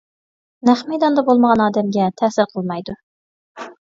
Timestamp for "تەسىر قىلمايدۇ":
2.23-2.97